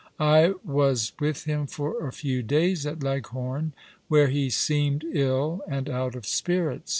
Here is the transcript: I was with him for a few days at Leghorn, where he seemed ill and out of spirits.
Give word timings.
I 0.19 0.53
was 0.65 1.13
with 1.19 1.43
him 1.43 1.67
for 1.67 2.07
a 2.07 2.11
few 2.11 2.41
days 2.41 2.87
at 2.87 3.03
Leghorn, 3.03 3.73
where 4.07 4.29
he 4.29 4.49
seemed 4.49 5.05
ill 5.11 5.61
and 5.67 5.87
out 5.91 6.15
of 6.15 6.25
spirits. 6.25 6.89